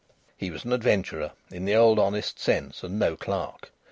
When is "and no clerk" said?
2.83-3.71